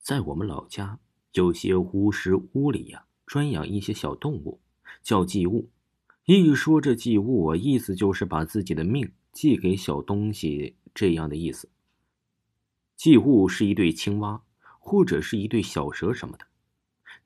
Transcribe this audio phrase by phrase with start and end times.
[0.00, 0.98] 在我们老家，
[1.34, 4.58] 有些巫师屋里呀，专养一些小动物，
[5.02, 5.68] 叫祭物。
[6.24, 11.68] 一说这祭物啊，意思就是把自己的命寄给小东西这样的意思。
[12.96, 14.42] 祭物是一对青蛙，
[14.78, 16.46] 或者是一对小蛇什么的。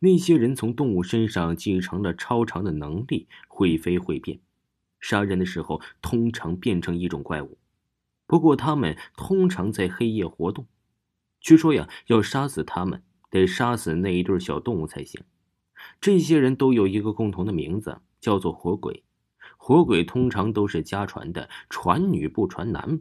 [0.00, 4.40] 那些人从动物身上继承了超长的能力，会飞会变，
[4.98, 7.56] 杀人的时候通常变成一种怪物。
[8.26, 10.66] 不过他们通常在黑夜活动。
[11.44, 15.22] 据说呀，要杀死他们，得杀死那一对小动物才行。
[16.00, 19.04] 这些人都有一个共同的名字，叫做火鬼。
[19.58, 22.98] 火鬼通常都是家传的，传女不传男，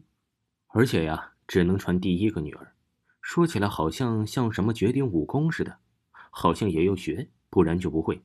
[0.68, 2.74] 而且呀，只能传第一个女儿。
[3.22, 5.78] 说起来好像像什么绝顶武功似的，
[6.30, 8.22] 好像也要学，不然就不会。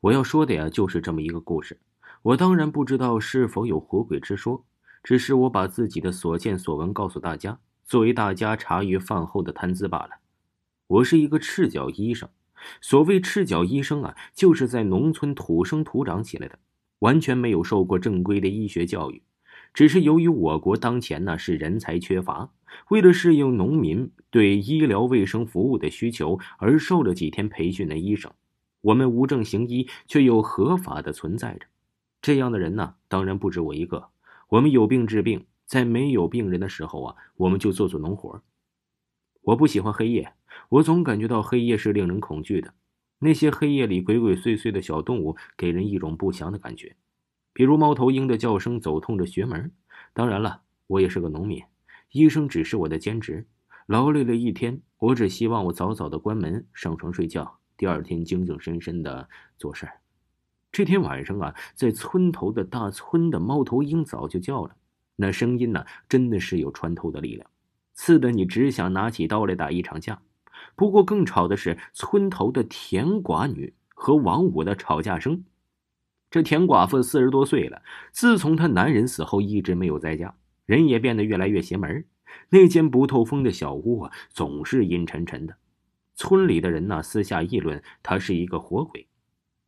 [0.00, 1.78] 我要说的呀，就是这么一个故事。
[2.22, 4.64] 我当然不知道是否有火鬼之说，
[5.04, 7.60] 只是我把自己的所见所闻告诉大家。
[7.84, 10.10] 作为大家茶余饭后的谈资罢了。
[10.86, 12.28] 我是一个赤脚医生，
[12.80, 16.58] 所谓赤脚医生啊，就是在农村土生土长起来的，
[17.00, 19.22] 完全没有受过正规的医学教育。
[19.74, 22.50] 只是由于我国当前呢是人才缺乏，
[22.88, 28.32] 为了适应农民对医疗卫生服务的需求，而受了几天培训的医生，
[28.80, 31.66] 我们无证行医却又合法的存在着。
[32.22, 34.08] 这样的人呢，当然不止我一个。
[34.48, 35.44] 我们有病治病。
[35.66, 38.42] 在没有病人的时候啊，我们就做做农活。
[39.42, 40.32] 我不喜欢黑夜，
[40.68, 42.74] 我总感觉到黑夜是令人恐惧的。
[43.18, 46.96] 那些黑夜里鬼鬼祟祟的小动物，给人一种不祥的感觉，
[47.52, 49.70] 比如猫头鹰的叫声走通着穴门。
[50.12, 51.62] 当然了，我也是个农民，
[52.12, 53.46] 医生只是我的兼职。
[53.86, 60.00] 劳累了一天，我只希望我早早的关门上床睡觉，第二天精精神神的做事儿
[60.72, 64.74] 这天晚上啊，在村头的大村的猫头鹰早就叫了。
[65.16, 67.48] 那声音呢，真的是有穿透的力量，
[67.92, 70.20] 刺得你只想拿起刀来打一场架。
[70.74, 75.44] 不过更吵的是村头的田寡女和王五的吵架声。
[76.30, 80.34] 这田寡妇四十多岁了，自从她男人死后一直没有在家，
[80.66, 82.04] 人也变得越来越邪门。
[82.48, 85.56] 那间不透风的小屋啊，总是阴沉沉的。
[86.16, 89.06] 村里的人呢，私下议论她是一个活鬼，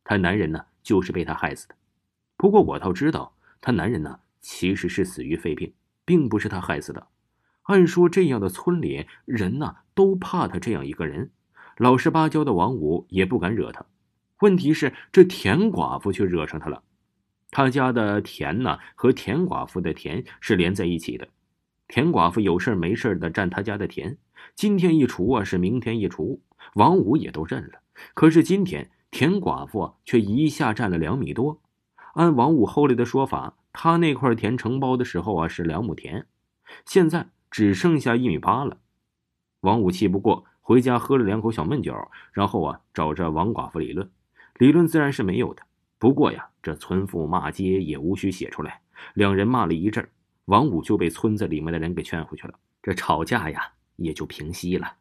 [0.03, 1.75] 她男人呢就是被她害死的。
[2.35, 4.19] 不过我倒知道，她男人呢。
[4.39, 5.73] 其实是死于肺病，
[6.05, 7.07] 并不是他害死的。
[7.63, 11.31] 按说这样的村里人呐，都怕他这样一个人。
[11.77, 13.85] 老实巴交的王五也不敢惹他。
[14.39, 16.83] 问题是这田寡妇却惹上他了。
[17.51, 21.27] 他家的田呢，和田寡妇的田是连在一起的。
[21.87, 24.17] 田寡妇有事没事的占他家的田，
[24.55, 26.39] 今天一锄啊，是明天一锄。
[26.75, 27.81] 王五也都认了。
[28.13, 31.61] 可是今天田寡妇却一下占了两米多。
[32.17, 33.55] 按王五后来的说法。
[33.71, 36.25] 他那块田承包的时候啊是两亩田，
[36.83, 38.79] 现在只剩下一米八了。
[39.59, 41.95] 王五气不过，回家喝了两口小闷酒，
[42.33, 44.09] 然后啊找着王寡妇理论。
[44.55, 45.61] 理论自然是没有的，
[45.99, 48.81] 不过呀，这村妇骂街也无需写出来。
[49.13, 50.09] 两人骂了一阵，
[50.45, 52.55] 王五就被村子里面的人给劝回去了。
[52.81, 54.95] 这吵架呀也就平息了。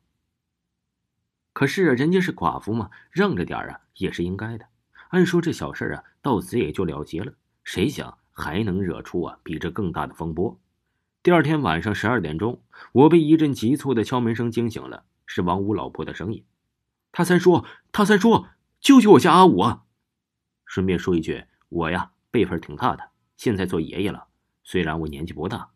[1.54, 4.66] 可是人家是寡妇嘛，让着点啊也是应该的。
[5.16, 7.32] 按说这小事啊到此也就了结了，
[7.64, 8.18] 谁想？
[8.32, 10.60] 还能惹出啊比这更大的风波。
[11.22, 12.60] 第二天晚上十二点钟，
[12.92, 16.44] 我被一阵急促的敲门声惊醒了，是王五老婆的声音。
[17.12, 18.44] 他三叔，他三叔，
[18.78, 19.64] 救救我家阿五！
[20.66, 24.26] 顺便说一句，我呀辈分挺大的，现在做爷爷了。
[24.64, 25.70] 虽然我年纪不大，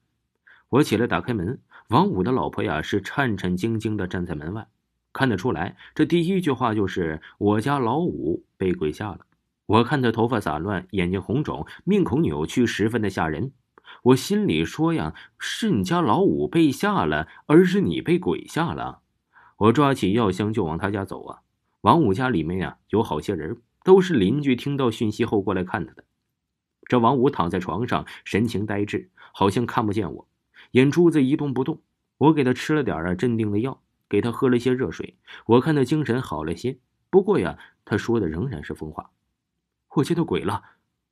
[0.68, 4.68] 我起来打开门，王五的老婆呀是颤颤兢兢的站在门外，
[5.14, 9.20] 看得出来，这第一句话就是我家老五被鬼吓了。
[9.70, 13.52] 我看他头发散乱，眼睛红肿，面孔扭曲，十分的吓人。
[14.02, 19.02] 我心里说呀：“是你家老五被吓了，而是你被鬼吓了。”
[19.58, 21.42] 我抓起药箱就往他家走啊。
[21.82, 26.02] 王五家里面呀有好些人，都是邻居听到讯息后过来看他的。
[26.88, 30.28] 这王五躺在床上，神情呆滞，好像看不见我，
[30.72, 31.80] 眼珠子一动不动。
[32.18, 35.16] 我给他吃了点啊镇定的药，给他喝了些热水。
[35.46, 39.10] 我看他精神好了些，不过呀，他说的仍然是疯话。
[39.96, 40.62] 我见到鬼了，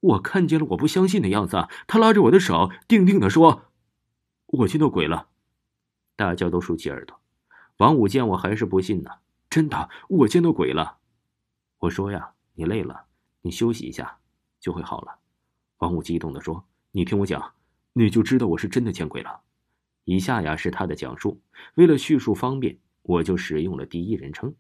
[0.01, 1.67] 我看见了，我不相信的样子。
[1.87, 3.65] 他拉着我的手，定定的说
[4.47, 5.29] ：“我见到鬼了。”
[6.15, 7.21] 大家都竖起耳朵。
[7.79, 9.11] 王五见我还是不信呢，
[9.51, 10.99] 真的，我见到鬼了。
[11.79, 13.07] 我说呀，你累了，
[13.43, 14.19] 你休息一下，
[14.61, 15.19] 就会好了。
[15.79, 17.55] 王五激动的说：“你听我讲，
[17.93, 19.41] 你就知道我是真的见鬼了。”
[20.05, 21.41] 以下呀是他的讲述，
[21.75, 24.55] 为了叙述方便，我就使用了第一人称。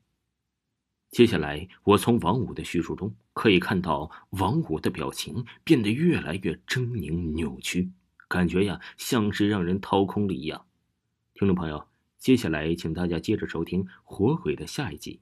[1.10, 7.90] 接下来，我从王五的叙述中可以看到，王五的表情变得越来越狰狞扭曲，
[8.28, 10.66] 感觉呀像是让人掏空了一样。
[11.34, 11.88] 听众朋友，
[12.18, 15.20] 接下来请大家接着收听《活鬼》的下一集。